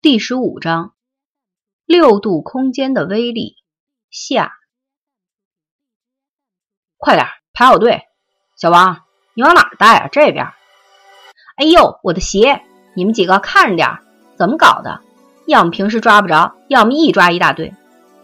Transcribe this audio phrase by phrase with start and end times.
[0.00, 0.92] 第十五章
[1.84, 3.56] 六度空间的威力
[4.12, 4.52] 下，
[6.96, 8.02] 快点排好队！
[8.56, 9.00] 小王，
[9.34, 10.08] 你往哪儿带啊？
[10.12, 10.52] 这边！
[11.56, 12.62] 哎呦，我的鞋！
[12.94, 13.98] 你们几个看着点，
[14.36, 15.00] 怎么搞的？
[15.48, 17.74] 要么平时抓不着，要么一抓一大堆。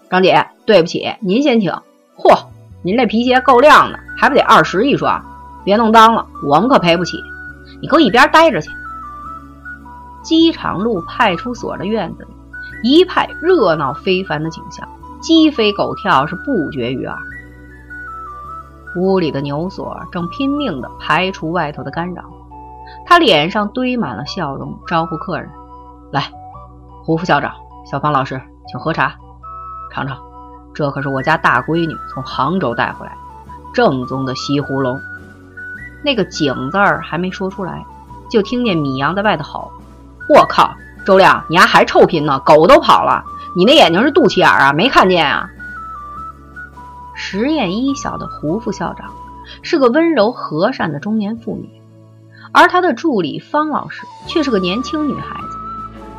[0.09, 1.73] 张姐，对不起，您先请。
[2.17, 2.47] 嚯，
[2.85, 5.21] 您这皮鞋够亮的，还不得二十一双？
[5.65, 7.17] 别弄脏了，我们可赔不起。
[7.83, 8.71] 你给我一边待着去！
[10.25, 12.35] 机场路派出所的院子里，
[12.83, 14.89] 一派热闹非凡的景象，
[15.21, 17.17] 鸡飞狗跳是不绝于耳。
[18.97, 22.25] 屋里的牛锁正拼命地排除外头的干扰，
[23.07, 25.51] 他脸上堆满了笑容，招呼客人
[26.11, 26.31] ：“来，
[27.05, 27.53] 胡副校长、
[27.91, 29.15] 小方老师，请喝茶，
[29.93, 30.17] 尝尝，
[30.73, 33.19] 这可是我家大闺女从杭州带回来的
[33.75, 34.99] 正宗的西湖龙。”
[36.03, 37.85] 那个“景”字儿还没说出来，
[38.31, 39.71] 就听见米阳在外头吼。
[40.29, 40.75] 我靠，
[41.05, 42.41] 周亮，你丫还臭贫呢！
[42.41, 44.73] 狗都跑了，你那眼睛是肚脐眼啊？
[44.73, 45.51] 没看见啊？
[47.15, 49.13] 实验一小的胡副校长
[49.63, 51.81] 是个温柔和善的中年妇女，
[52.53, 55.59] 而他的助理方老师却是个年轻女孩子。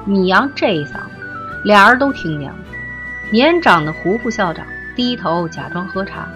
[0.05, 1.09] 米阳这一嗓子，
[1.63, 2.55] 俩人都听见了。
[3.31, 6.27] 年长的胡副校长低头假装喝茶，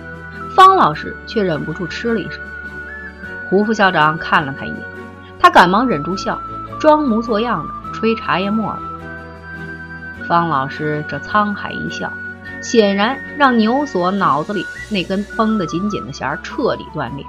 [0.55, 2.41] 方老师却忍不住吃了一声。
[3.47, 4.77] 胡副校长看了他一眼，
[5.39, 6.39] 他赶忙忍住笑。
[6.79, 12.11] 装模作样的吹茶叶沫子，方老师这沧海一笑，
[12.61, 17.25] 显然让牛锁脑子里那根绷得紧紧的弦彻底断裂。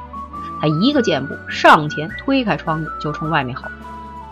[0.60, 3.64] 他一个箭步上前推开窗子，就冲外面吼：“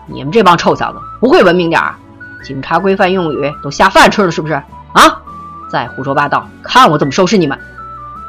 [0.05, 1.95] 你们这帮臭小子，不会文明点儿？
[2.43, 4.53] 警察规范用语都下饭吃了是不是？
[4.53, 5.21] 啊！
[5.69, 7.59] 再胡说八道，看我怎么收拾你们！”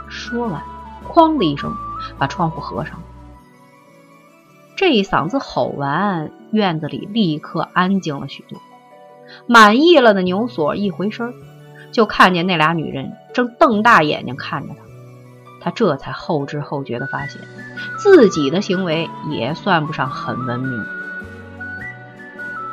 [0.08, 0.60] 说完，
[1.08, 1.72] 哐的一声
[2.18, 2.94] 把窗户合上。
[4.80, 8.58] 这一嗓子吼完，院子里立刻安静了许多。
[9.46, 11.34] 满意了的牛锁一回身，
[11.92, 14.76] 就看见那俩女人正瞪大眼睛看着他。
[15.60, 17.42] 他这才后知后觉地发现，
[17.98, 20.82] 自己的行为也算不上很文明。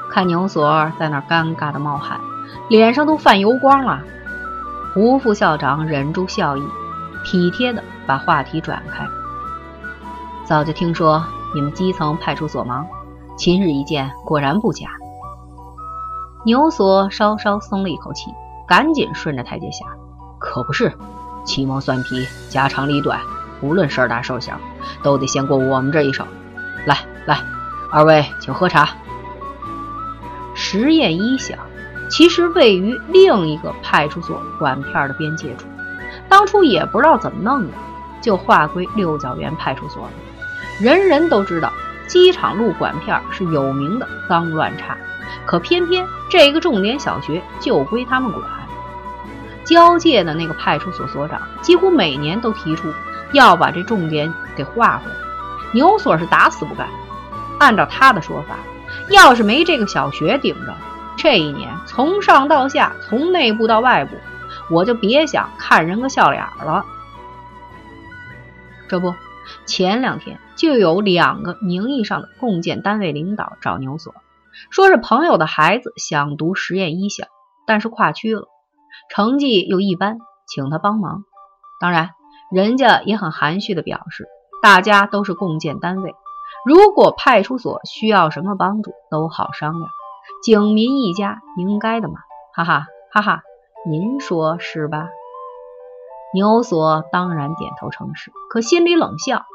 [0.09, 2.22] 看牛锁在那尴尬的冒汗，
[2.69, 4.01] 脸上都泛油光了。
[4.94, 6.63] 胡副校长忍住笑意，
[7.25, 9.06] 体贴地把话题转开。
[10.46, 11.22] 早就听说。
[11.56, 12.85] 你们基层派出所忙，
[13.38, 14.88] 今日一见，果然不假。
[16.46, 18.31] 牛锁稍稍松了一口气，
[18.68, 19.85] 赶紧顺着台阶下。
[20.40, 20.94] 可不是，
[21.44, 23.19] 鸡毛蒜皮、家长里短，
[23.62, 24.59] 无论事儿大事儿小，
[25.02, 26.25] 都得先过我们这一手。
[26.85, 27.40] 来来，
[27.91, 28.90] 二位请喝茶。
[30.53, 31.56] 实验一小，
[32.09, 35.66] 其实位于另一个派出所管片的边界处，
[36.29, 37.74] 当初也不知道怎么弄的，
[38.22, 40.12] 就划归六角园派出所了。
[40.80, 41.74] 人人都知道
[42.08, 44.96] 机场路管片是有名的脏乱差，
[45.46, 48.44] 可偏偏这个重点小学就归他们管。
[49.66, 52.94] 交界的那个派出所所长几乎每年都提出
[53.34, 55.18] 要把这重点给划回来，
[55.74, 56.88] 牛所是打死不干。
[57.59, 58.56] 按照他的说法，
[59.09, 60.74] 要是没这个小学顶着，
[61.18, 64.16] 这一年从上到下，从内部到外部，
[64.70, 66.86] 我就别想看人个笑脸了。
[68.88, 69.14] 这不。
[69.66, 74.13] 前两天就有两个名义上的共建单位领导找牛所，
[74.72, 77.25] 说是朋友的孩子想读实验一小，
[77.66, 78.47] 但是跨区了，
[79.09, 80.17] 成绩又一般，
[80.47, 81.23] 请他帮忙。
[81.79, 82.09] 当然，
[82.51, 84.28] 人家也很含蓄的表示，
[84.62, 86.16] 大家都是共建单位，
[86.66, 89.91] 如果派出所需要什么帮助，都好商量。
[90.44, 92.16] 警民一家，应该的嘛，
[92.56, 93.41] 哈哈哈哈，
[93.88, 95.07] 您说是吧？
[96.34, 99.46] 牛锁当然点头称是，可心里冷笑：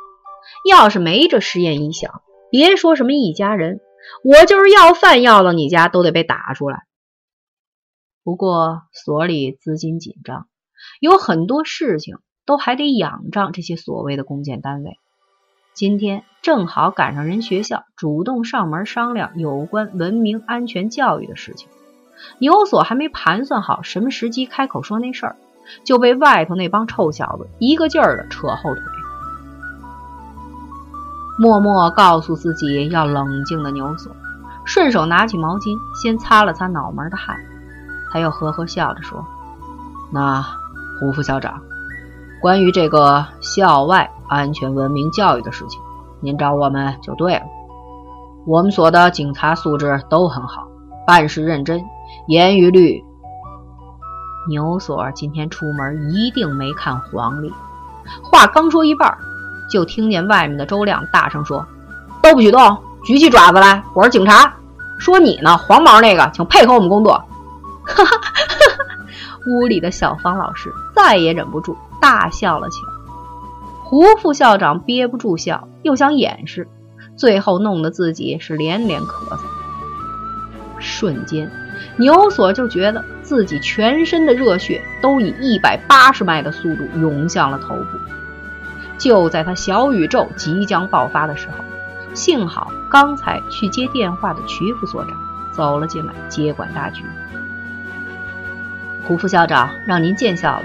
[0.68, 3.80] 要是没这实验一小，别说什么一家人，
[4.24, 6.80] 我就是要饭要到你家都得被打出来。
[8.24, 10.46] 不过所里资金紧张，
[11.00, 14.98] 有很多事情都还得仰仗这些所谓的公建单位。
[15.74, 21.68] 今天正好赶上人学校主动上门商量有关文明安全教育的事情，
[22.38, 25.36] 牛锁还没盘算好什么时机开口说那事儿。
[25.84, 28.82] 就被外头那帮臭小子一个劲儿的扯后腿，
[31.42, 34.14] 默默告诉自己要冷静的牛锁，
[34.64, 37.36] 顺手拿起毛巾先擦了擦脑门的汗，
[38.12, 39.26] 他又呵呵笑着说
[40.12, 40.40] ：“那
[41.00, 41.60] 胡副校长，
[42.40, 45.80] 关于这个校外安全文明教育的事情，
[46.20, 47.42] 您找我们就对了。
[48.46, 50.68] 我们所的警察素质都很好，
[51.08, 51.82] 办事认真，
[52.28, 53.02] 严于律。”
[54.48, 57.52] 牛锁今天出门一定没看黄历。
[58.22, 59.18] 话刚说一半，
[59.72, 61.66] 就听见外面的周亮大声说
[62.22, 62.76] ：“都不许动，
[63.06, 63.82] 举起爪子来！
[63.94, 64.52] 我是警察，
[64.98, 67.14] 说你呢，黄毛那个，请配合我们工作。
[67.82, 68.94] 哈哈哈哈！
[69.46, 72.92] 屋里的小方老师再也忍不住大笑了起来。
[73.82, 76.68] 胡副校长憋不住笑，又想掩饰，
[77.16, 79.40] 最后弄得自己是连连咳嗽。
[80.78, 81.50] 瞬间，
[81.96, 88.21] 牛锁就觉得自己全身的热血都以一百八十迈的速度涌向了头部。
[89.02, 91.64] 就在他小宇宙即将爆发的时候，
[92.14, 95.12] 幸好刚才去接电话的曲副所长
[95.52, 97.02] 走了进来，接管大局。
[99.02, 100.64] 胡副校长让您见笑了。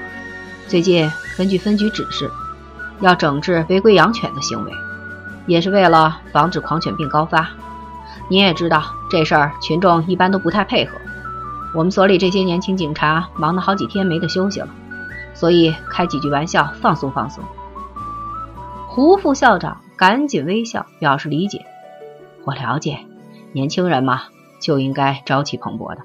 [0.67, 2.29] 最近根据分局指示，
[2.99, 4.71] 要整治违规养犬的行为，
[5.47, 7.49] 也是为了防止狂犬病高发。
[8.29, 10.95] 您也知道这事儿，群众一般都不太配合。
[11.73, 14.67] 我们所里这些年轻警察忙得好几天没得休息了，
[15.33, 17.43] 所以开几句玩笑放松放松。
[18.97, 21.67] 胡副校长赶紧微笑表示理解。
[22.45, 22.97] 我了解，
[23.51, 24.23] 年轻人嘛
[24.59, 26.01] 就应该朝气蓬勃的。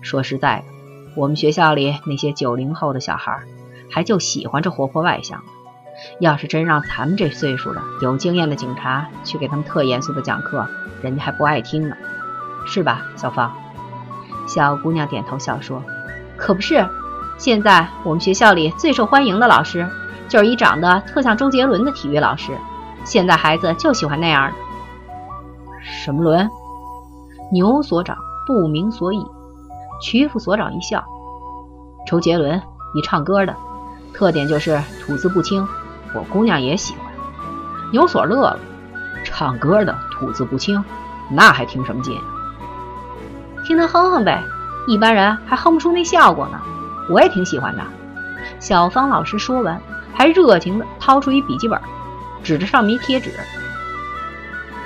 [0.00, 0.64] 说实在的，
[1.16, 3.42] 我们学校里那些九零后的小孩，
[3.90, 5.44] 还就喜欢这活泼外向的。
[6.18, 10.66] 要是真让咱们这岁数的有经验的警察去给他们特严肃的讲课，
[11.02, 11.94] 人家还不爱听呢，
[12.64, 13.54] 是吧，小芳？
[14.48, 15.82] 小姑娘点头笑说
[16.38, 16.88] ：“可不是，
[17.36, 19.86] 现在我们学校里最受欢迎的老师，
[20.28, 22.52] 就是一长得特像周杰伦的体育老师。
[23.04, 24.56] 现在孩子就喜欢那样的。”
[25.82, 26.48] 什么伦？
[27.52, 28.16] 牛所长
[28.46, 29.24] 不明所以。
[30.00, 31.04] 曲副所长一笑
[32.06, 32.60] ：“周杰伦，
[32.94, 33.54] 你唱歌的，
[34.12, 35.66] 特点就是吐字不清，
[36.14, 37.12] 我姑娘也喜欢。”
[37.92, 38.58] 牛所乐了。
[39.22, 40.84] 唱歌的吐字不清，
[41.30, 42.18] 那还听什么劲？
[43.64, 44.42] 听他哼哼呗，
[44.86, 46.60] 一般人还哼不出那效果呢。
[47.08, 47.82] 我也挺喜欢的。
[48.60, 49.80] 小芳老师说完，
[50.14, 51.80] 还热情地掏出一笔记本，
[52.42, 53.32] 指着上面一贴纸：“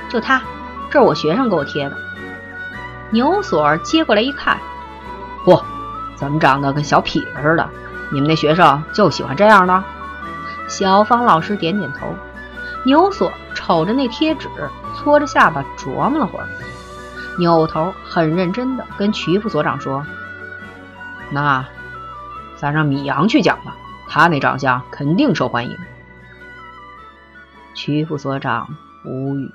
[0.09, 0.41] 就他，
[0.91, 1.97] 这是我学生给我贴的。”
[3.11, 4.59] 牛所接过来一看，
[5.45, 5.63] 嚯，
[6.15, 7.69] 怎么长得跟小痞子似的？
[8.11, 9.85] 你们那学生就喜欢这样的？
[10.69, 12.07] 小芳老师点点头。
[12.85, 13.33] 牛所。
[13.55, 14.49] 瞅着那贴纸，
[14.97, 16.47] 搓着下巴琢磨了会儿，
[17.39, 20.07] 扭头很认真的跟曲副所长说
[21.33, 21.67] ：“那
[22.57, 23.75] 咱让米阳去讲吧，
[24.09, 25.77] 他那长相肯定受欢迎。”
[27.75, 28.69] 曲副所长
[29.05, 29.51] 无语。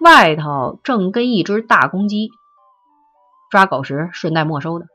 [0.00, 2.30] 外头正跟一只大公鸡
[3.50, 4.86] 抓狗时顺带没收的，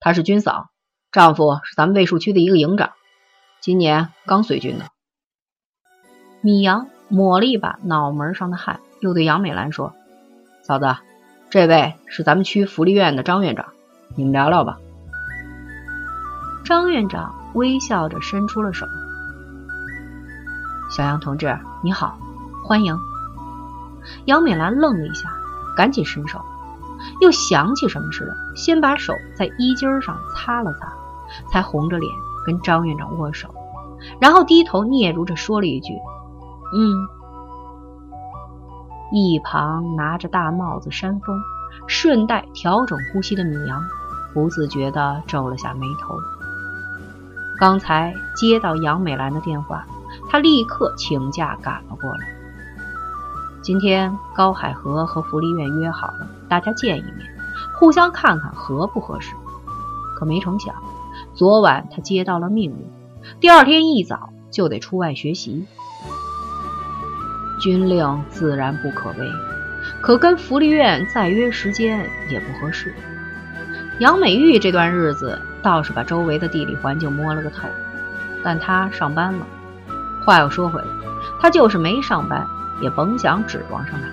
[0.01, 0.69] 她是军嫂。
[1.11, 2.93] 丈夫是咱们卫戍区的一个营长，
[3.61, 4.87] 今年刚随军的。
[6.41, 9.95] 米阳抹了一把脑门上的汗，又对杨美兰说
[10.65, 10.97] ：“嫂子，
[11.51, 13.72] 这位是咱们区福利院的张院长，
[14.17, 14.79] 你们聊聊吧。”
[16.65, 18.87] 张院长微笑着伸出了手
[20.91, 22.17] ：“小杨同志，你好，
[22.65, 22.97] 欢迎。”
[24.27, 25.29] 杨美兰愣了一下，
[25.77, 26.41] 赶紧伸手，
[27.21, 30.93] 又想起什么似的，先把手在衣襟上擦了擦。
[31.51, 32.13] 才红着脸
[32.45, 33.49] 跟张院长握手，
[34.21, 35.95] 然后低头嗫嚅着说了一句
[36.77, 37.09] ：“嗯。”
[39.11, 41.41] 一旁拿着大帽子扇风，
[41.87, 43.83] 顺带调整呼吸的米阳
[44.33, 46.17] 不自觉地皱了下眉头。
[47.59, 49.87] 刚才接到杨美兰的电话，
[50.29, 52.27] 他立刻请假赶了过来。
[53.63, 57.19] 今天高海河和福利院约好了，大家见一面，
[57.79, 59.35] 互相看看合不合适。
[60.17, 60.75] 可没成想。
[61.35, 62.91] 昨晚他接到了命令，
[63.41, 65.65] 第二天一早就得出外学习。
[67.61, 69.31] 军令自然不可违，
[70.01, 72.93] 可跟福利院再约时间也不合适。
[73.99, 77.69] 杨美玉这段日子倒是把周围的地理环境摸了个透，
[78.43, 79.47] 但她上班了。
[80.25, 80.87] 话又说回来，
[81.41, 82.47] 她就是没上班，
[82.81, 84.09] 也甭想指望上他。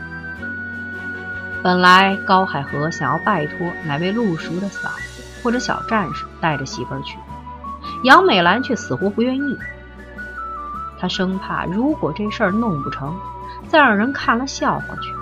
[1.63, 5.23] 本来高海河想要拜托哪位路熟的嫂子。
[5.41, 7.17] 或者小战士带着媳妇儿去，
[8.03, 9.57] 杨美兰却死活不愿意。
[10.99, 13.15] 她生怕如果这事儿弄不成，
[13.69, 15.13] 再让人看了笑话去。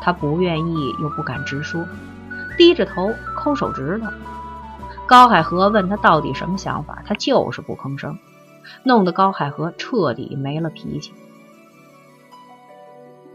[0.00, 1.86] 她不愿意又不敢直说，
[2.56, 4.10] 低着头抠手指头。
[5.06, 8.18] 高海河问他到底什么想法，他就是不吭声，
[8.82, 11.12] 弄得高海河彻底没了脾气。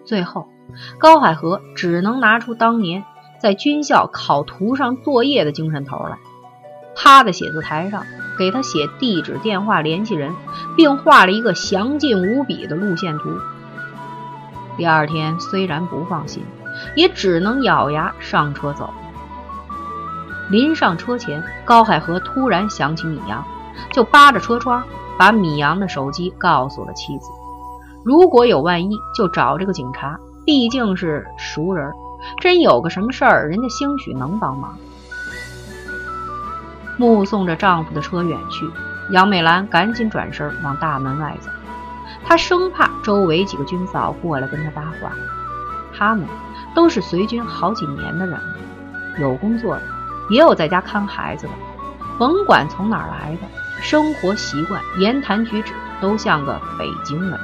[0.04, 0.50] 最后，
[0.98, 3.06] 高海河只能拿出当年
[3.40, 6.18] 在军校考图上作业的精神头来，
[6.94, 8.06] 趴在写字台上
[8.38, 10.34] 给他写地址、电话、联系人，
[10.75, 13.30] 并画了一个详尽无比的路线图。
[14.75, 16.44] 第二天虽然不放心，
[16.98, 18.94] 也只能咬牙上车走。
[20.51, 23.41] 临上车前，高海河突然想起米阳，
[23.93, 24.84] 就扒着车窗，
[25.17, 27.29] 把米阳的手机告诉了妻子。
[28.03, 31.89] 如果有万一，就找这个警察，毕竟是熟人，
[32.41, 34.75] 真有个什么事儿，人家兴许能帮忙。
[36.98, 38.70] 目送着丈夫的车远去，
[39.12, 41.50] 杨美兰赶紧转身往大门外走。
[42.25, 45.13] 她生怕周围几个军嫂过来跟她搭话，
[45.98, 46.27] 他们
[46.75, 48.41] 都是随军好几年的人了，
[49.22, 49.84] 有工作的。
[50.31, 51.53] 也有在家看孩子的，
[52.17, 53.41] 甭管从哪儿来的，
[53.81, 57.39] 生活习惯、言谈举止都像个北京人。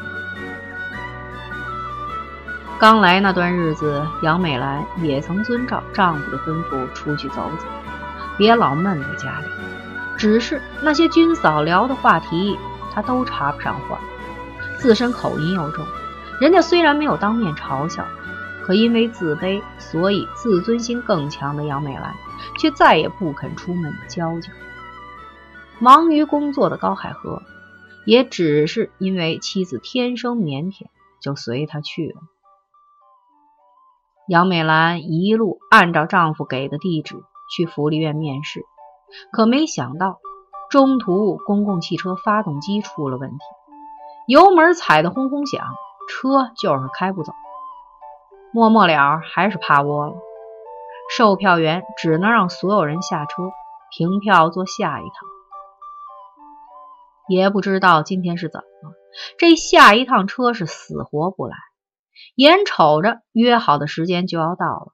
[2.79, 7.65] 刚来那段日子，杨美兰也曾遵照丈夫的吩咐出去走走，
[8.37, 9.47] 别老闷在家里。
[10.15, 12.57] 只是那些军嫂聊的话题，
[12.93, 13.99] 她都插不上话，
[14.77, 15.85] 自身口音又重，
[16.39, 18.05] 人家虽然没有当面嘲笑，
[18.63, 22.13] 可因为自卑，所以自尊心更强的杨美兰。
[22.59, 24.51] 却再也不肯出门交交。
[25.79, 27.41] 忙于工作的高海河，
[28.05, 30.87] 也只是因为妻子天生腼腆，
[31.21, 32.21] 就随他去了。
[34.27, 37.15] 杨美兰一路按照丈夫给的地址
[37.55, 38.65] 去福利院面试，
[39.31, 40.19] 可没想到
[40.69, 43.37] 中途公共汽车发动机出了问题，
[44.27, 45.65] 油门踩得轰轰响，
[46.09, 47.31] 车就是开不走。
[48.51, 50.15] 末末了，还是趴窝了。
[51.15, 53.51] 售票员只能让所有人下车，
[53.91, 55.11] 凭票坐下一趟。
[57.29, 58.95] 也不知道今天是怎么了，
[59.37, 61.55] 这下一趟车是死活不来。
[62.35, 64.93] 眼瞅着约好的时间就要到了，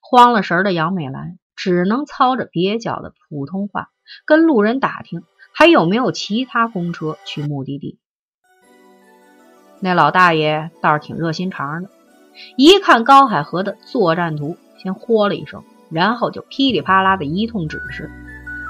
[0.00, 3.88] 慌了神的杨美兰只能操着蹩脚的普通话
[4.24, 5.22] 跟路人打听
[5.54, 7.98] 还有没有其他公车去目的地。
[9.80, 11.90] 那老大爷倒是挺热心肠的，
[12.56, 14.56] 一看高海河的作战图。
[14.82, 18.10] 先豁了一声，然后就噼里啪啦的一通指示，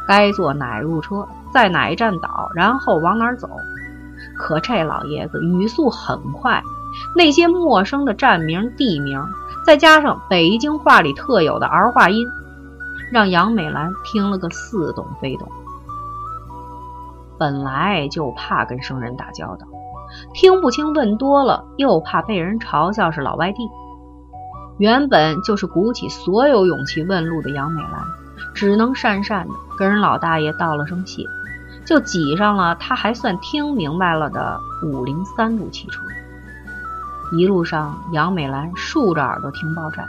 [0.08, 3.48] 该坐哪入车，在哪一站倒，然后往哪走。
[4.36, 6.62] 可这老爷子语速很快，
[7.16, 9.22] 那些陌生的站名、地名，
[9.64, 12.26] 再加上北京话里特有的儿化音，
[13.12, 15.48] 让杨美兰听了个似懂非懂。
[17.38, 19.66] 本来就怕跟生人打交道，
[20.34, 23.58] 听不清问多了，又怕被人嘲笑是老外地。
[24.80, 28.02] 原本就是鼓起所有勇气问路的杨美兰，
[28.54, 31.26] 只能讪讪的跟人老大爷道了声谢，
[31.84, 36.00] 就挤上了他还算听明白了的五零三路汽车。
[37.36, 40.08] 一路上，杨美兰竖着耳朵听报站，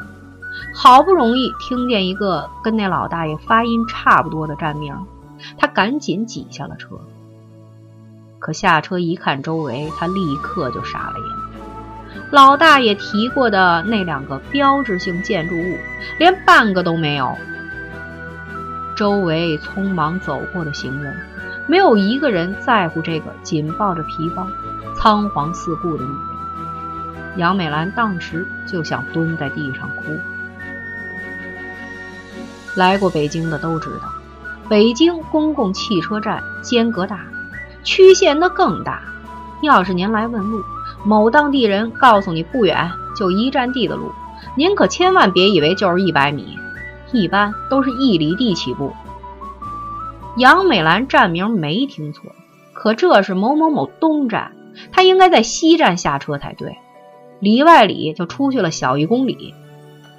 [0.73, 4.95] 好不容易听见一个跟那老大爷发音差不多的站名，
[5.57, 6.97] 她赶紧挤下了车。
[8.39, 11.40] 可下车一看周围，她立刻就傻了眼。
[12.31, 15.77] 老大爷提过的那两个标志性建筑物，
[16.17, 17.37] 连半个都没有。
[18.95, 21.15] 周围匆忙走过的行人，
[21.67, 24.47] 没有一个人在乎这个紧抱着皮包、
[24.95, 27.37] 仓皇四顾的女人。
[27.37, 30.17] 杨美兰当时就想蹲在地上哭。
[32.75, 34.13] 来过北京的都知道，
[34.69, 37.25] 北京公共汽车站间隔大，
[37.83, 39.01] 曲线那更大。
[39.61, 40.63] 要是您来问路，
[41.03, 44.11] 某当地人告诉你不远，就一站地的路，
[44.55, 46.57] 您可千万别以为就是一百米，
[47.11, 48.93] 一般都是一里地起步。
[50.37, 52.31] 杨美兰站名没听错，
[52.73, 54.53] 可这是某某某东站，
[54.91, 56.77] 她应该在西站下车才对，
[57.39, 59.53] 里外里就出去了小一公里，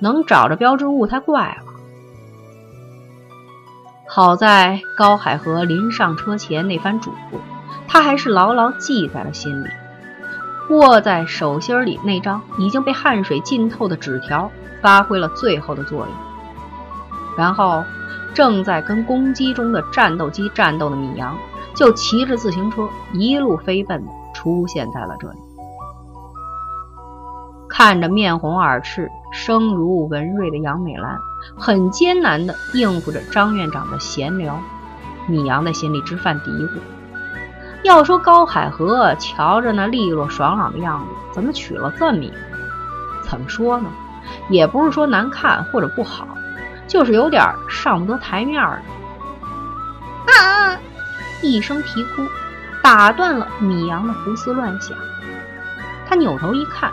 [0.00, 1.72] 能找着标志物才怪了。
[4.06, 7.38] 好在高海河临上车前那番嘱咐，
[7.88, 9.68] 他还是牢牢记在了心里。
[10.72, 14.50] 握在手心里那张已经被汗水浸透的纸条
[14.80, 16.08] 发挥了最后的作用。
[17.36, 17.84] 然后，
[18.34, 21.36] 正在跟攻击中的战斗机战斗的米阳，
[21.74, 25.38] 就骑着自行车一路飞奔的出现在了这里。
[27.68, 31.18] 看着面红耳赤、声如文瑞的杨美兰，
[31.56, 34.60] 很艰难地应付着张院长的闲聊，
[35.26, 36.78] 米阳的心里直犯嘀咕。
[37.82, 42.36] 要说高海河，瞧着那利落爽朗的样子，怎么娶了这么一个？
[43.28, 43.90] 怎么说呢？
[44.48, 46.26] 也不是说难看或者不好，
[46.86, 48.80] 就是有点上不得台面儿
[50.26, 50.78] 啊！
[51.42, 52.24] 一声啼哭，
[52.80, 54.96] 打断了米阳的胡思乱想。
[56.08, 56.90] 他扭头一看，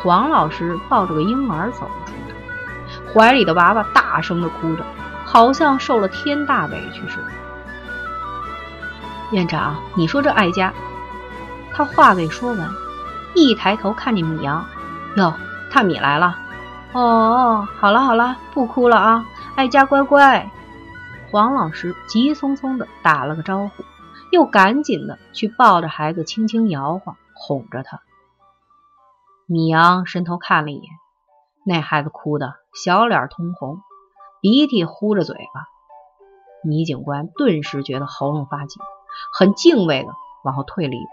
[0.00, 4.84] 黄老师抱着个婴儿走了出来，怀里的娃娃大声的哭着，
[5.24, 7.26] 好像受了天大委屈似的。
[9.30, 10.72] 院长，你说这艾佳……
[11.72, 12.70] 他话未说完，
[13.34, 14.64] 一抬头看见米阳，
[15.16, 15.34] 哟，
[15.72, 16.36] 大米来了。
[16.92, 20.50] 哦哦，好了好了，不哭了啊，艾佳乖乖。
[21.30, 23.84] 黄老师急匆匆的打了个招呼，
[24.32, 28.00] 又赶紧的去抱着孩子轻轻摇晃，哄着他。
[29.46, 30.90] 米阳伸头看了一眼，
[31.66, 33.82] 那孩子哭的小脸通红，
[34.40, 35.66] 鼻涕呼着嘴巴。
[36.64, 38.82] 米警官顿时觉得喉咙发紧，
[39.38, 40.10] 很敬畏的
[40.44, 41.10] 往后退了一步。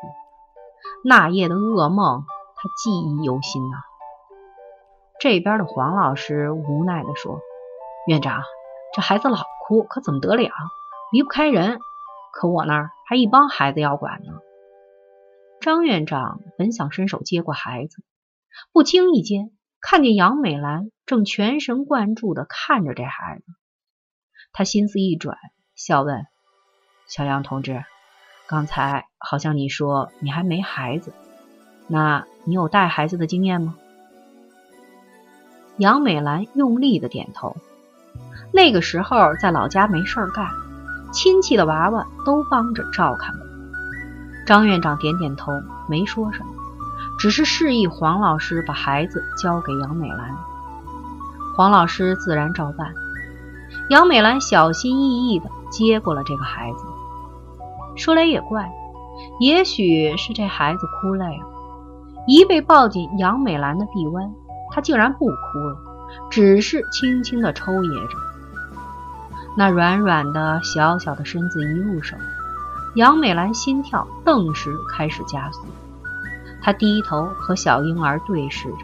[1.03, 2.25] 那夜的噩梦，
[2.55, 3.77] 他记忆犹新呐。
[5.19, 7.39] 这边的黄老师无奈地说
[8.07, 8.43] ：“院长，
[8.93, 10.51] 这孩子老哭，可怎么得了？
[11.11, 11.79] 离不开人。
[12.33, 14.33] 可我那儿还一帮孩子要管呢。”
[15.61, 18.03] 张院长本想伸手接过孩子，
[18.73, 23.43] 不经意间看见杨美兰正全神贯注地看着这孩子，
[24.51, 25.37] 他心思一转，
[25.75, 26.27] 笑问
[27.07, 27.83] ：“小杨同志。”
[28.47, 31.13] 刚才好像你说你还没孩子，
[31.87, 33.73] 那你有带孩子的经验吗？
[35.77, 37.57] 杨美兰用力的点头。
[38.53, 40.47] 那个时候在老家没事儿干，
[41.11, 43.47] 亲戚的娃娃都帮着照看过。
[44.45, 45.51] 张院长点点头，
[45.89, 46.53] 没说什么，
[47.17, 50.35] 只是示意黄老师把孩子交给杨美兰。
[51.57, 52.93] 黄老师自然照办。
[53.89, 56.84] 杨美兰小心翼翼的接过了这个孩子。
[57.95, 58.71] 说来也怪，
[59.39, 61.45] 也许是这孩子哭累了，
[62.27, 64.33] 一被抱进杨美兰的臂弯，
[64.71, 65.77] 他竟然不哭了，
[66.29, 68.17] 只是轻轻的抽噎着。
[69.57, 72.17] 那软软的小小的身子一入手，
[72.95, 75.61] 杨美兰心跳顿时开始加速。
[76.61, 78.77] 她低头和小婴儿对视着，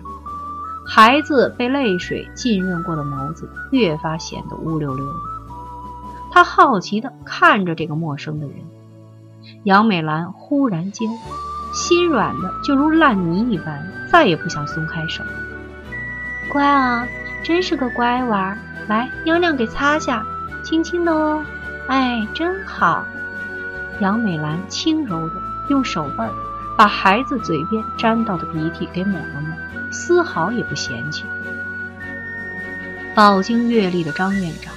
[0.87, 5.19] 孩子被泪水浸润过的眸子越发显得乌溜溜的。
[6.31, 8.55] 她好奇地看着这个陌生的人。
[9.63, 11.07] 杨美兰忽然间
[11.71, 13.79] 心软的就如烂泥一般，
[14.11, 15.23] 再也不想松开手。
[16.51, 17.07] 乖啊，
[17.43, 20.25] 真是个乖娃，来，娘娘给擦下，
[20.63, 21.45] 轻轻的哦。
[21.87, 23.05] 哎，真好。
[23.99, 25.35] 杨美兰轻柔的
[25.69, 26.27] 用手背
[26.75, 31.23] 把孩子嘴边沾到的鼻涕给抹了抹，丝毫也不嫌弃。
[33.13, 34.73] 饱经阅历的张院长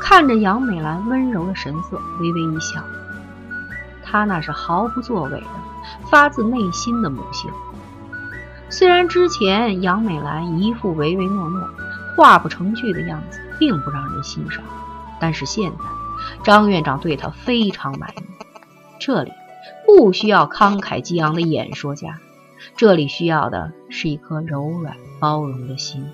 [0.00, 2.84] 看着杨美兰温柔的神色，微微一笑。
[4.10, 5.46] 他那是毫不作为的，
[6.10, 7.50] 发自内心的母性。
[8.70, 11.68] 虽然之前杨美兰一副唯唯诺诺、
[12.16, 14.62] 话不成句的样子，并不让人欣赏，
[15.20, 15.78] 但是现在
[16.42, 18.22] 张院长对她非常满意。
[18.98, 19.32] 这里
[19.86, 22.18] 不需要慷慨激昂的演说家，
[22.76, 26.06] 这里需要的是一颗柔软包容的心。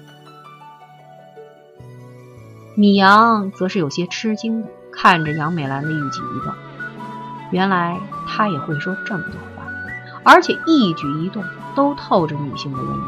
[2.77, 6.53] 米阳则是有些吃惊的看着杨美兰的一举一动。
[7.55, 9.62] 原来他也会说这么多话，
[10.25, 11.45] 而且一举一动
[11.77, 13.05] 都透着女性的温柔。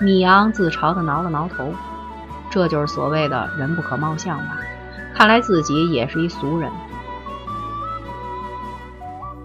[0.00, 1.70] 米阳自嘲地挠了挠头，
[2.48, 4.56] 这就是所谓的人不可貌相吧？
[5.14, 6.72] 看来自己也是一俗人。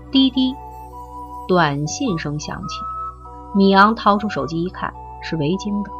[0.09, 0.55] 滴滴，
[1.45, 2.79] 短信声响起，
[3.53, 5.91] 米阳掏出手机一看，是维京的，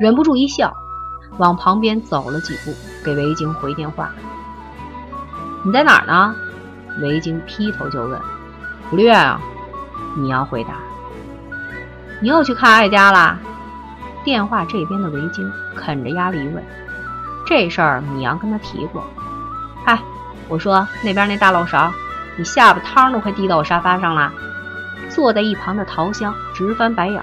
[0.00, 0.74] 忍不住一笑，
[1.38, 4.10] 往旁边走了几步，给维京回电话
[5.64, 6.34] ：“你在哪儿呢？”
[7.00, 8.20] 维京劈头就问
[8.88, 9.40] ：“福利院啊？”
[10.16, 10.70] 米阳回答
[12.20, 13.38] ：“你又去看艾佳啦？”
[14.24, 16.64] 电话这边的维京啃着鸭梨问
[17.46, 19.04] ：“这事儿米阳跟他提过。
[19.84, 19.98] ”“嗨，
[20.48, 21.92] 我说那边那大漏勺，
[22.36, 24.32] 你下巴汤都快滴到我沙发上了。”
[25.08, 27.22] 坐在一旁的桃香直翻白眼，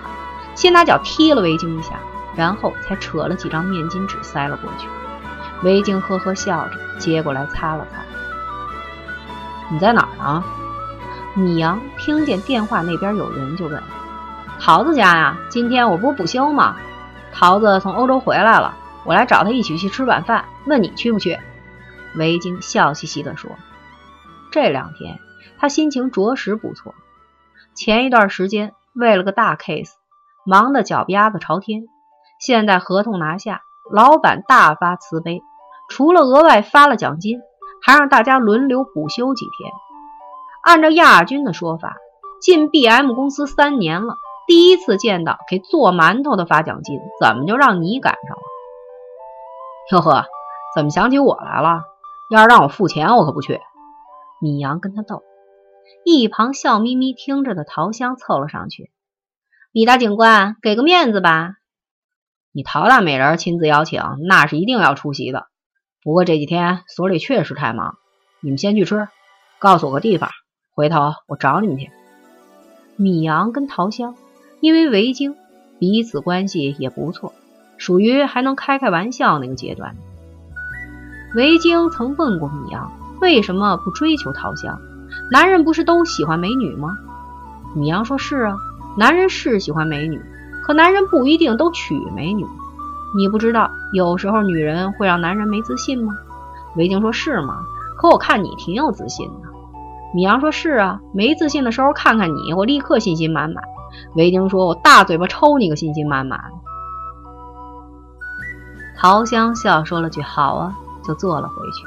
[0.55, 1.95] 先拿脚踢了维京一下，
[2.35, 4.87] 然后才扯了几张面巾纸塞了过去。
[5.63, 7.99] 维京呵呵笑着接过来擦了擦。
[9.71, 10.43] 你在哪儿呢？
[11.35, 13.81] 米阳听见电话那边有人，就问
[14.61, 16.75] ：“桃子家呀，今天我不是补休吗？
[17.31, 21.39] 桃子从欧洲回来了，我来找他一起去吃晚饭，问你去不去？”
[22.15, 23.49] 维京笑嘻嘻地说
[24.51, 25.17] ：“这两天
[25.57, 26.93] 他心情着实不错。
[27.73, 29.93] 前一段时间为了个大 case，
[30.45, 31.85] 忙得脚丫子朝天。
[32.39, 35.41] 现在合同拿下，老板大发慈悲，
[35.89, 37.39] 除了额外发了奖金。”
[37.85, 39.71] 还让大家轮流补休几天。
[40.63, 41.97] 按照亚军的说法，
[42.41, 44.15] 进 BM 公司三年了，
[44.47, 48.43] 第一次见到给做馒头的发奖金，怎么就让你赶上了？
[49.91, 50.25] 哟呵，
[50.75, 51.81] 怎么想起我来了？
[52.31, 53.59] 要是让我付钱，我可不去。
[54.41, 55.21] 米阳跟他斗，
[56.05, 58.91] 一旁笑眯眯听着的桃香凑了上去。
[59.73, 61.55] 米大警官，给个面子吧！
[62.53, 65.47] 你陶大美人亲自邀请，那是一定要出席的。
[66.03, 67.95] 不过这几天所里确实太忙，
[68.41, 69.07] 你们先去吃，
[69.57, 70.29] 告诉我个地方，
[70.75, 71.89] 回头我找你们去。
[72.97, 74.15] 米阳跟陶香
[74.59, 75.35] 因为维京，
[75.79, 77.33] 彼此关系也不错，
[77.77, 79.95] 属于还能开开玩笑那个阶段。
[81.35, 84.81] 维京曾问过米阳，为什么不追求陶香？
[85.31, 86.89] 男人不是都喜欢美女吗？
[87.75, 88.57] 米阳说：“是啊，
[88.97, 90.21] 男人是喜欢美女，
[90.63, 92.45] 可男人不一定都娶美女。
[93.15, 96.13] 你不知道，有时候女人会让男人没自信吗？”
[96.75, 97.59] 维京说：“是吗？
[97.97, 99.49] 可我看你挺有自信的。”
[100.15, 103.63] 米阳说：“是啊，没自信的时候看看你，我立刻信心满满。”
[104.15, 106.39] 维京说：“我大嘴巴抽你个信心满满。”
[108.97, 110.73] 陶香笑说了句：“好啊。”
[111.05, 111.85] 就坐了回去。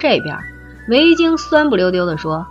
[0.00, 0.36] 这边，
[0.88, 2.44] 维京酸不溜丢地说：“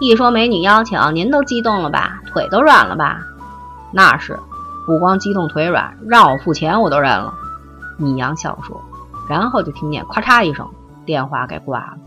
[0.00, 2.20] 一说美女邀请，您都激动了吧？
[2.26, 3.20] 腿都软了吧？”
[3.94, 4.36] 那是，
[4.86, 7.34] 不光激动腿软，让我付钱我都认了。
[7.98, 8.80] 米阳笑说，
[9.28, 10.70] 然后就听见咔嚓一声，
[11.04, 11.98] 电话给挂了。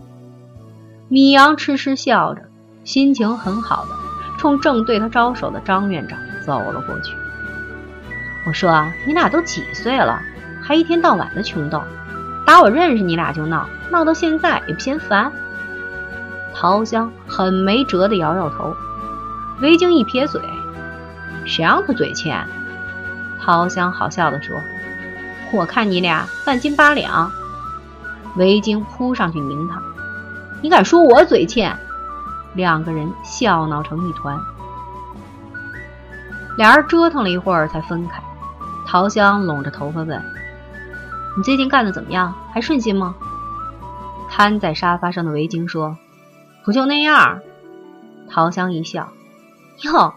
[1.10, 2.44] 米阳痴痴笑着，
[2.84, 3.92] 心情很好的
[4.38, 7.14] 冲正对他招手的张院长走了过去。
[8.48, 10.22] 我说：“你俩都几岁了，
[10.62, 11.82] 还一天到晚的穷斗？”
[12.48, 15.32] 打我认识你俩就闹，闹到现在也不嫌烦。
[16.56, 18.76] 陶香很没辙的摇摇头，
[19.62, 20.42] 维京一撇嘴
[21.46, 22.44] ：“谁让他嘴欠？”
[23.42, 24.62] 桃香好笑的说
[25.52, 27.32] ：“我看你俩半斤八两。”
[28.36, 29.82] 维京扑上去拧他
[30.62, 31.76] ：“你敢说我嘴欠？”
[32.54, 34.38] 两个人笑闹成一团。
[36.58, 38.22] 俩人折腾了一会儿才分开。
[38.86, 40.24] 桃香拢着头发问。
[41.38, 42.34] 你最近干的怎么样？
[42.54, 43.16] 还顺心吗？
[44.30, 45.98] 瘫在沙发上的维京说
[46.66, 47.40] ：“不就那样。”
[48.30, 49.10] 桃香一笑
[49.86, 50.14] ：“哟，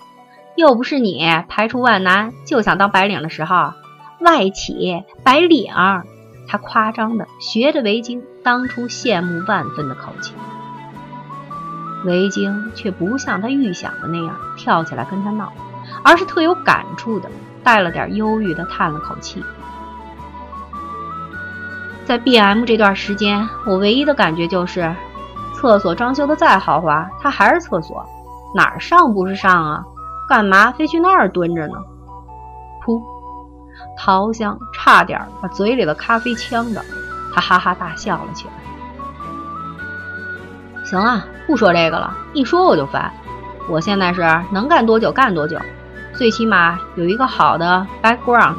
[0.57, 3.73] 又不是你排除万难就想当白领的时候，
[4.21, 5.73] 外企白领。”
[6.49, 10.35] 他夸张的学着维京当初羡慕万分的口气。
[12.05, 15.53] 维京却不像他预想的那样跳起来跟他闹，
[16.03, 17.31] 而是特有感触的
[17.63, 19.43] 带了点忧郁的叹了口气。
[22.05, 24.95] 在 B M 这段时间，我唯一的感觉就是，
[25.55, 28.05] 厕所装修的再豪华，它还是厕所，
[28.55, 29.85] 哪儿上不是上啊？
[30.33, 31.75] 干嘛非去那儿蹲着呢？
[32.87, 32.99] 噗！
[33.99, 36.83] 陶香差点把嘴里的咖啡呛着，
[37.35, 38.55] 他哈哈大笑了起来。
[40.87, 43.13] 行了，不说这个了，一说我就烦。
[43.69, 45.59] 我现在是能干多久干多久，
[46.15, 48.55] 最起码有一个好的 background，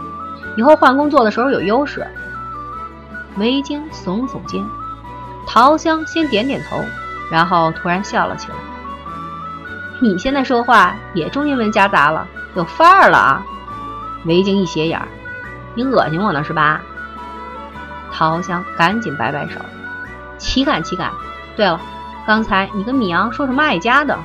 [0.55, 2.05] 以后换工作的时候有优势。
[3.37, 4.63] 维京耸耸肩，
[5.47, 6.77] 陶香先点点头，
[7.31, 8.55] 然后突然笑了起来。
[10.03, 13.41] 你现在说话也中英文夹杂了，有范儿了啊！
[14.25, 15.07] 维京一斜眼儿，
[15.75, 16.81] 你恶心我呢是吧？
[18.11, 19.61] 陶香赶紧摆摆手，
[20.37, 21.09] 岂敢岂敢！
[21.55, 21.79] 对了，
[22.27, 24.19] 刚才你跟米阳说什么爱家的？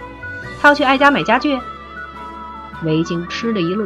[0.61, 1.57] 他要去爱家买家具？
[2.83, 3.85] 维京吃了一乐，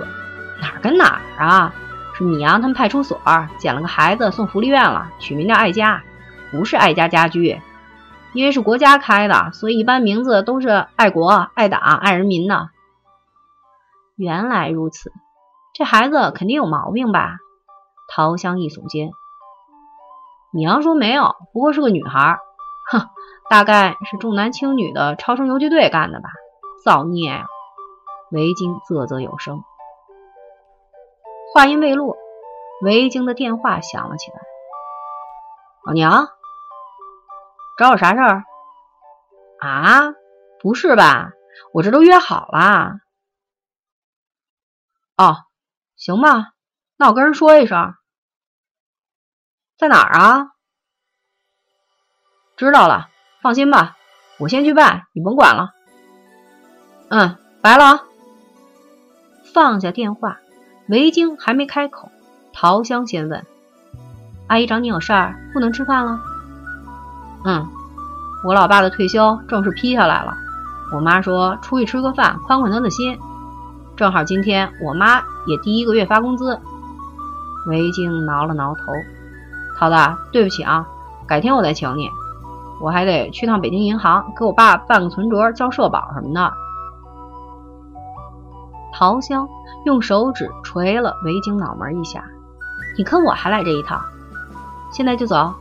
[0.62, 1.74] 哪儿跟哪儿啊？
[2.14, 3.20] 是米阳他们派出所
[3.58, 6.02] 捡了个孩子送福利院了，取名叫爱家，
[6.50, 7.60] 不是爱家家居，
[8.34, 12.70] 因为是国家开的，所以一般名字都是爱国、爱党、爱人民的。
[14.16, 15.12] 原来如此，
[15.74, 17.36] 这孩子肯定有毛病吧？
[18.08, 19.10] 陶香一耸肩，
[20.52, 22.38] 米阳说没有，不过是个女孩，
[22.90, 23.08] 哼，
[23.48, 26.28] 大概是重男轻女的超生游击队干的吧，
[26.84, 27.46] 造孽呀！
[28.30, 29.62] 维京啧啧有声。
[31.54, 32.16] 话音未落，
[32.82, 34.36] 维京的电话响了起来。
[35.84, 36.28] 老娘，
[37.78, 38.44] 找我啥事儿？
[39.60, 40.14] 啊，
[40.60, 41.32] 不是吧？
[41.72, 42.98] 我这都约好了。
[45.16, 45.36] 哦，
[45.96, 46.52] 行吧，
[46.96, 47.94] 那我跟人说一声。
[49.76, 50.48] 在哪儿啊？
[52.56, 53.08] 知道了，
[53.40, 53.96] 放心吧，
[54.38, 55.72] 我先去办，你甭管了。
[57.08, 58.04] 嗯，拜了啊。
[59.52, 60.38] 放下电话。
[60.88, 62.10] 维京还没开口，
[62.52, 63.46] 陶香先问
[64.48, 66.20] ：“阿姨找你有事儿，不能吃饭了
[67.44, 67.66] ？”“嗯，
[68.44, 70.36] 我老爸的退休正式批下来了，
[70.94, 73.18] 我妈说出去吃个饭，宽宽他的心。
[73.96, 76.58] 正好今天我妈也第一个月发工资。”
[77.68, 78.80] 维京挠了挠头
[79.78, 79.96] ：“桃子，
[80.32, 80.86] 对不起啊，
[81.26, 82.08] 改天我再请你。
[82.80, 86.52] 我还得去趟北京银行给我爸办个存折、交社保什么的。”
[88.92, 89.48] 陶香。
[89.84, 92.22] 用手指捶了维京脑门一下，
[92.96, 94.00] 你跟我还来这一套？
[94.92, 95.52] 现在就走？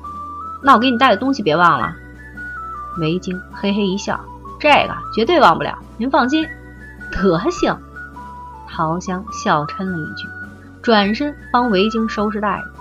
[0.64, 1.94] 那我给你带的东西别忘了。
[3.00, 4.20] 维京嘿嘿一笑，
[4.60, 6.48] 这个绝对忘不了，您放心。
[7.12, 7.78] 德行！
[8.70, 10.28] 桃香笑嗔了一句，
[10.82, 12.72] 转身帮维京收拾袋子。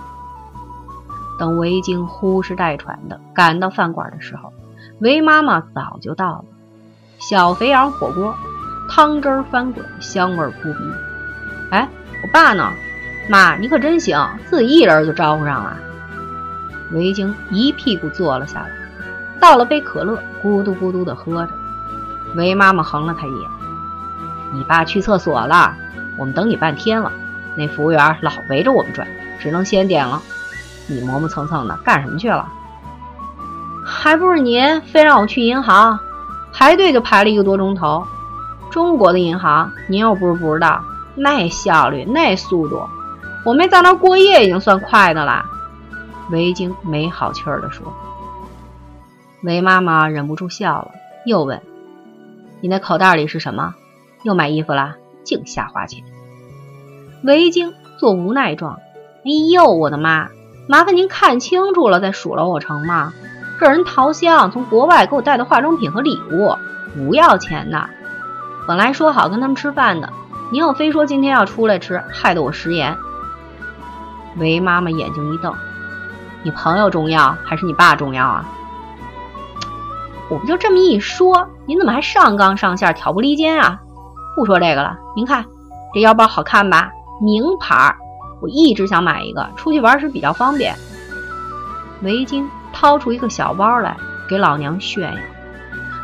[1.39, 4.53] 等维京呼哧带喘的赶到饭馆的时候，
[4.99, 6.45] 维妈妈早就到了。
[7.19, 8.35] 小肥羊火锅，
[8.89, 10.79] 汤汁儿翻滚，香味扑鼻。
[11.71, 11.89] 哎，
[12.23, 12.71] 我爸呢？
[13.29, 15.77] 妈，你可真行，自己一人就招呼上了。
[16.93, 18.69] 维京一屁股坐了下来，
[19.39, 21.51] 倒了杯可乐，咕嘟咕嘟的喝着。
[22.35, 23.49] 维妈妈横了他一眼
[24.53, 25.73] ：“你爸去厕所了，
[26.17, 27.11] 我们等你半天了。
[27.55, 29.07] 那服务员老围着我们转，
[29.39, 30.21] 只能先点了。
[30.87, 32.47] 你磨磨蹭蹭的干什么去了？
[33.85, 35.99] 还不是您非让我去银行
[36.53, 38.05] 排队，就排了一个多钟头。
[38.69, 40.81] 中国的银行，您又不是不知道，
[41.15, 42.87] 那效率，那速度，
[43.43, 45.45] 我没在那过夜已经算快的了。”
[46.31, 47.93] 维京没好气儿地说。
[49.43, 50.91] 维妈妈忍不住笑了，
[51.25, 51.61] 又问。
[52.61, 53.75] 你那口袋里是什么？
[54.23, 54.95] 又买衣服啦？
[55.23, 56.03] 净瞎花钱。
[57.23, 58.79] 维京做无奈状。
[59.23, 60.29] 哎呦，我的妈！
[60.67, 63.13] 麻烦您看清楚了再数落我成吗？
[63.59, 66.55] 这人桃香从国外给我带的化妆品和礼物，
[66.95, 67.89] 不要钱的。
[68.67, 70.11] 本来说好跟他们吃饭的，
[70.51, 72.97] 您又非说今天要出来吃，害得我食言。
[74.37, 75.53] 维妈妈眼睛一瞪
[76.43, 78.45] ：“你朋友重要还是你爸重要啊？”
[80.29, 83.79] 我不就这么一说，您怎么还上纲上线、挑拨离间啊？
[84.35, 85.45] 不说这个了，您看
[85.93, 86.89] 这腰包好看吧？
[87.21, 87.93] 名牌，
[88.41, 90.73] 我一直想买一个，出去玩时比较方便。
[92.01, 93.95] 维京掏出一个小包来
[94.29, 95.19] 给老娘炫耀，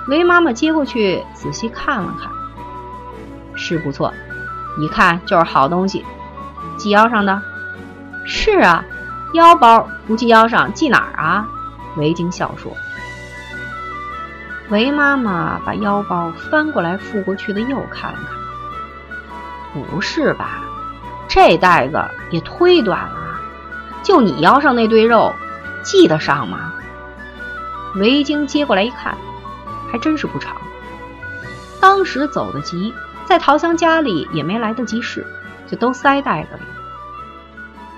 [0.09, 2.29] 维妈妈接过去仔细看了看，
[3.55, 4.13] 是不错，
[4.77, 6.05] 一看就是好东西。
[6.77, 7.41] 系腰上的？
[8.25, 8.83] 是啊，
[9.33, 11.47] 腰包不系腰上，系哪儿啊？
[11.95, 12.71] 维京笑说。
[14.69, 18.19] 维妈妈把腰包翻过来覆过去的又看了
[19.73, 20.61] 看，不是吧？
[21.27, 23.39] 这带子也忒短了，
[24.03, 25.33] 就你腰上那堆肉
[25.83, 26.73] 系得上吗？
[27.95, 29.17] 维京接过来一看，
[29.91, 30.55] 还真是不长。
[31.79, 32.93] 当时走得急，
[33.25, 35.25] 在桃香家里也没来得及试，
[35.67, 36.61] 就都塞袋子里。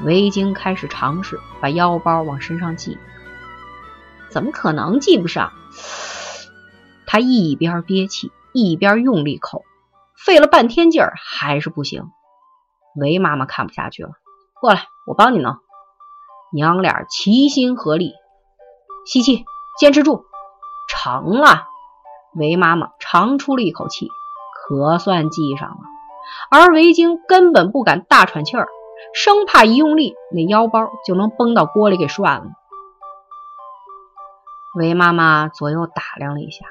[0.04, 2.98] 维京开始尝试把腰包往身上系，
[4.30, 5.52] 怎么可能系不上？
[7.06, 9.64] 他一边憋气，一边用力扣，
[10.16, 12.06] 费了半天劲儿还是不行。
[12.96, 14.12] 韦妈妈看不下去了，
[14.62, 15.58] 过来，我帮你弄。
[16.54, 18.14] 娘俩齐心合力，
[19.06, 19.46] 吸气，
[19.80, 20.26] 坚持住，
[20.88, 21.66] 成了。
[22.36, 24.08] 韦妈妈长出了一口气，
[24.56, 25.78] 可算系上了。
[26.52, 28.68] 而维京根本不敢大喘气儿，
[29.14, 32.46] 生怕一用力，那腰包就能崩到锅里给涮了。
[34.78, 36.66] 韦妈妈左右打量了一下。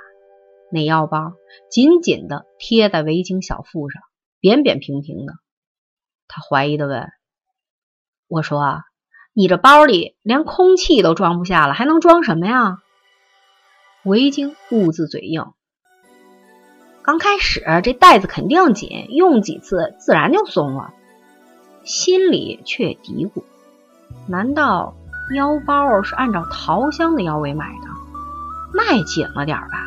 [0.71, 1.33] 那腰包
[1.71, 4.03] 紧紧的贴在围巾小腹上，
[4.39, 5.33] 扁扁平平的。
[6.29, 7.09] 他怀疑的问
[8.29, 8.83] ：“我说，
[9.33, 12.77] 你这包里连空气都装不下了，还能装什么呀？”
[14.05, 15.55] 围巾兀自嘴硬
[17.03, 20.93] ：“刚开始这袋子肯定紧，用几次自然就松了。”
[21.85, 23.43] 心里却嘀咕
[24.27, 24.95] ：“难道
[25.35, 27.89] 腰包是按照桃香的腰围买的？
[28.73, 29.87] 卖紧了点吧？”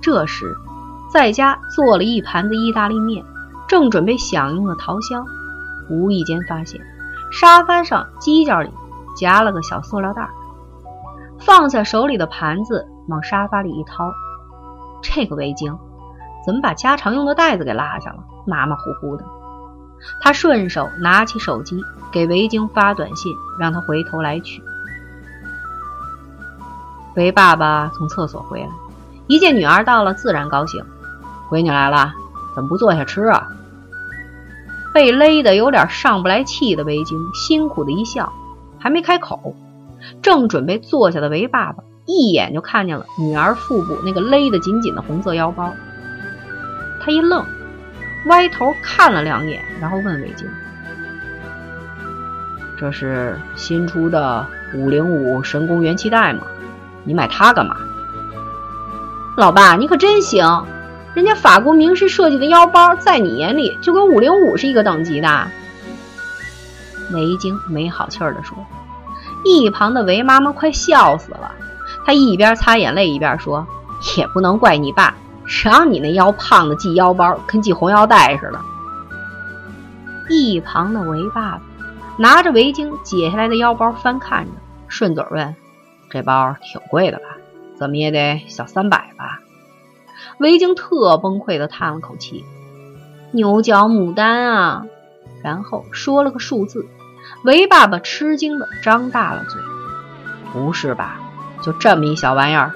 [0.00, 0.56] 这时，
[1.12, 3.24] 在家做了一盘子意大利面，
[3.66, 5.24] 正准备享用的桃香，
[5.90, 6.80] 无意间发现
[7.32, 8.70] 沙发上犄角里
[9.16, 10.28] 夹了个小塑料袋，
[11.40, 14.10] 放下手里的盘子，往沙发里一掏，
[15.02, 15.76] 这个围巾
[16.44, 18.18] 怎么把家常用的袋子给落下了？
[18.46, 19.24] 马马虎虎的。
[20.22, 24.62] 他顺手拿起手机给维京发短信，让他回头来取。
[27.16, 28.68] 维爸爸从厕所回来。
[29.26, 30.84] 一见女儿到了，自然高兴。
[31.50, 32.12] 闺女来了，
[32.54, 33.48] 怎么不坐下吃啊？
[34.94, 38.32] 被勒得有点上不来气的维京辛苦的一笑，
[38.78, 39.54] 还没开口，
[40.22, 45.72] 正准备坐下的维爸爸一眼就看见了女儿腹部那个勒得紧紧的红色腰包。
[47.08, 47.42] 他一愣，
[48.26, 50.46] 歪头看了两眼，然后问维京
[52.78, 56.42] ：“这是新出的五零五神功元气袋吗？
[57.04, 57.74] 你买它干嘛？”
[59.38, 60.66] 老爸，你可真行！
[61.14, 65.48] 人家法国名师设计的腰包，在你眼里就跟五零五是一个等级的。
[67.14, 68.54] 维京没好气儿地说。
[69.46, 71.52] 一旁的维妈妈快笑死了，
[72.04, 73.66] 她一边擦眼泪一边说
[74.18, 75.14] ：“也不能怪你爸，
[75.48, 78.60] 谁让你那腰胖的系腰包跟系红腰带似的。”
[80.30, 81.62] 一旁的维爸爸
[82.18, 84.52] 拿着围巾解下来的腰包翻看着，
[84.86, 85.56] 顺嘴问
[86.10, 87.24] ：“这包挺贵的吧？”
[87.78, 89.38] 怎么也得小三百吧？
[90.38, 92.44] 韦京特崩溃的叹了口气
[93.30, 94.84] ：“牛角牡丹啊！”
[95.44, 96.86] 然后说了个数字。
[97.44, 99.60] 韦爸爸吃惊的张大了嘴
[100.52, 101.20] ：“不是吧？
[101.62, 102.72] 就这么一小玩意儿？”“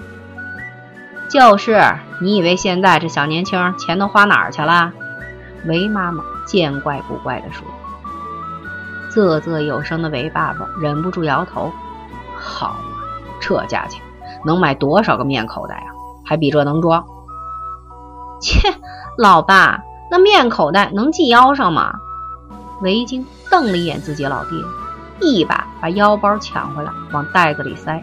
[1.32, 1.82] 就是，
[2.20, 4.92] 你以为现在这小年轻钱都花哪儿去了？”
[5.64, 7.64] 韦妈妈见怪不怪地说。
[9.10, 11.72] 啧啧有声的韦爸爸忍不住摇头
[12.38, 12.76] ：“好啊，
[13.40, 14.02] 这价钱
[14.44, 15.88] 能买多少个面口袋啊？
[16.22, 17.02] 还比这能装
[18.42, 18.74] ？”“切，
[19.16, 21.94] 老爸，那面口袋能系腰上吗？”
[22.82, 24.58] 韦京瞪了一眼自己老爹，
[25.20, 28.02] 一把把腰包抢回来，往袋子里塞。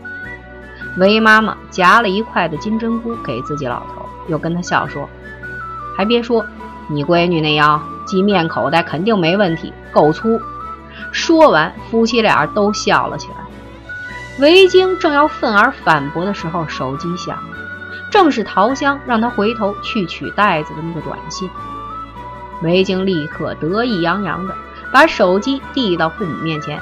[0.97, 5.07] 韦妈妈夹了一块的金针菇给自己老头，又跟他笑说
[5.95, 6.45] ：“还别说，
[6.87, 10.41] 你闺女那腰系面口袋肯定没问题，够粗。”
[11.11, 13.35] 说完，夫妻俩都笑了起来。
[14.39, 17.57] 韦京正要愤而反驳的时候，手机响了，
[18.11, 21.49] 正是陶香让他回头去取袋子的那个短信。
[22.63, 24.55] 韦京立刻得意洋洋的。
[24.91, 26.81] 把手机递到父母面前，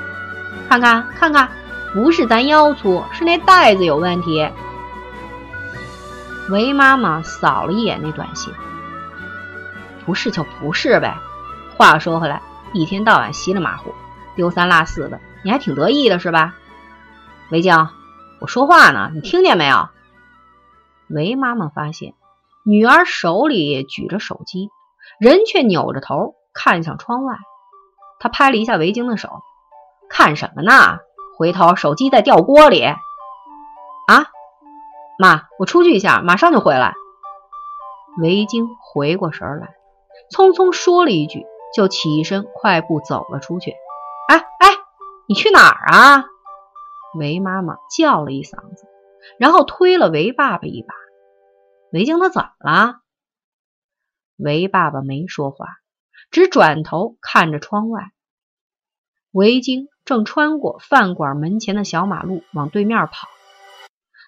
[0.69, 1.49] 看看看看，
[1.93, 4.49] 不是咱腰粗，是那袋子有问题。
[6.49, 8.53] 韦妈妈扫了一眼那短信，
[10.05, 11.17] 不是就不是呗。
[11.75, 12.41] 话说回来，
[12.73, 13.93] 一天到晚稀里马虎、
[14.35, 16.55] 丢三落四的，你还挺得意的是吧？
[17.51, 17.89] 韦江，
[18.39, 19.89] 我说话呢，你听见没有？
[21.09, 22.13] 韦妈妈发现
[22.63, 24.69] 女儿手里举着手机，
[25.19, 27.37] 人却扭着头看向窗外。
[28.19, 29.29] 她拍了一下维京的手，
[30.09, 30.99] 看什么呢？
[31.37, 32.83] 回头手机在掉锅里。
[32.83, 32.97] 啊，
[35.19, 36.95] 妈，我出去一下，马上就回来。
[38.21, 39.75] 维京回过神来，
[40.31, 41.45] 匆匆说了一句，
[41.75, 43.75] 就起身快步走了出去。
[44.27, 44.69] 哎哎，
[45.27, 46.25] 你去哪儿啊？
[47.17, 48.87] 维妈妈叫了一嗓子，
[49.37, 50.95] 然后推了维爸爸一把。
[51.91, 52.95] 维京，他怎么了？
[54.37, 55.67] 维爸爸没说话。
[56.29, 58.11] 只转头看着窗外，
[59.31, 63.27] 维京正穿过饭馆门前的小马路往对面跑。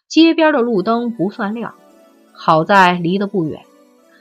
[0.09, 1.73] 街边的路灯不算亮，
[2.33, 3.61] 好在离得不远，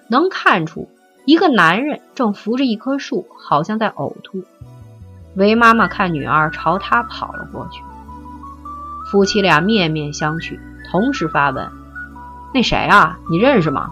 [0.09, 0.89] 能看出
[1.27, 4.45] 一个男人正扶着一棵树，好像在呕吐。
[5.35, 7.83] 韦妈妈看女儿朝他跑了过去，
[9.11, 10.61] 夫妻俩面面相觑，
[10.93, 11.69] 同时发问
[12.55, 13.19] ：“那谁啊？
[13.29, 13.91] 你认识吗？”